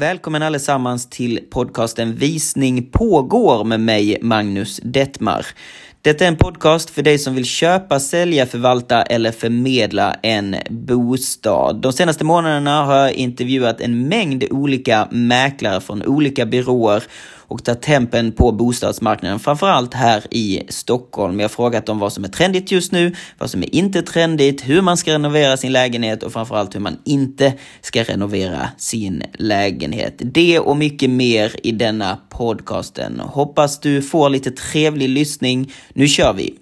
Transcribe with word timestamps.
Välkommen 0.00 0.42
allesammans 0.42 1.10
till 1.10 1.40
podcasten 1.50 2.14
Visning 2.14 2.90
pågår 2.90 3.64
med 3.64 3.80
mig, 3.80 4.18
Magnus 4.22 4.80
Detmar. 4.82 5.46
Detta 6.02 6.24
är 6.24 6.28
en 6.28 6.36
podcast 6.36 6.90
för 6.90 7.02
dig 7.02 7.18
som 7.18 7.34
vill 7.34 7.44
köpa, 7.44 8.00
sälja, 8.00 8.46
förvalta 8.46 9.02
eller 9.02 9.32
förmedla 9.32 10.16
en 10.22 10.56
bostad. 10.70 11.76
De 11.76 11.92
senaste 11.92 12.24
månaderna 12.24 12.84
har 12.84 12.96
jag 12.96 13.12
intervjuat 13.12 13.80
en 13.80 14.08
mängd 14.08 14.44
olika 14.50 15.08
mäklare 15.10 15.80
från 15.80 16.02
olika 16.02 16.46
byråer 16.46 17.02
och 17.50 17.64
tagit 17.64 17.82
tempen 17.82 18.32
på 18.32 18.52
bostadsmarknaden, 18.52 19.38
framförallt 19.38 19.94
här 19.94 20.22
i 20.30 20.62
Stockholm. 20.68 21.40
Jag 21.40 21.44
har 21.44 21.48
frågat 21.48 21.86
dem 21.86 21.98
vad 21.98 22.12
som 22.12 22.24
är 22.24 22.28
trendigt 22.28 22.72
just 22.72 22.92
nu, 22.92 23.14
vad 23.38 23.50
som 23.50 23.62
är 23.62 23.74
inte 23.74 24.02
trendigt, 24.02 24.68
hur 24.68 24.82
man 24.82 24.96
ska 24.96 25.12
renovera 25.12 25.56
sin 25.56 25.72
lägenhet 25.72 26.22
och 26.22 26.32
framförallt 26.32 26.74
hur 26.74 26.80
man 26.80 26.98
inte 27.04 27.52
ska 27.80 28.02
renovera 28.02 28.68
sin 28.78 29.22
lägenhet. 29.34 30.14
Det 30.18 30.58
och 30.58 30.76
mycket 30.76 31.10
mer 31.10 31.56
i 31.62 31.72
denna 31.72 32.18
podcasten. 32.30 33.20
Hoppas 33.20 33.80
du 33.80 34.02
får 34.02 34.30
lite 34.30 34.50
trevlig 34.50 35.08
lyssning. 35.08 35.72
Nu 35.94 36.08
kör 36.08 36.32
vi! 36.32 36.54